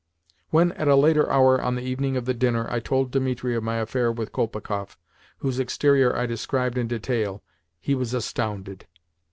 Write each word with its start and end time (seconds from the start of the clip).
When, 0.49 0.71
at 0.71 0.87
a 0.87 0.95
later 0.95 1.31
hour 1.31 1.61
on 1.61 1.75
the 1.75 1.83
evening 1.83 2.17
of 2.17 2.25
the 2.25 2.33
dinner, 2.33 2.65
I 2.71 2.79
told 2.79 3.11
Dimitri 3.11 3.55
of 3.55 3.61
my 3.61 3.75
affair 3.75 4.11
with 4.11 4.31
Kolpikoff, 4.31 4.97
whose 5.37 5.59
exterior 5.59 6.15
I 6.15 6.25
described 6.25 6.75
in 6.75 6.87
detail, 6.87 7.43
he 7.79 7.93
was 7.93 8.15
astounded. 8.15 8.87